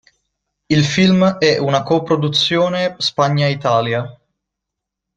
Il 0.69 0.83
film 0.83 1.37
è 1.37 1.59
una 1.59 1.83
coproduzione 1.83 2.95
Spagna-Italia. 2.97 4.19